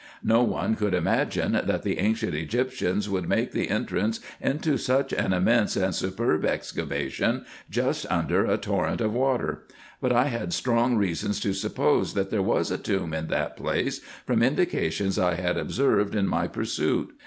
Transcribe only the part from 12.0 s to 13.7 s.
that there was a tomb in that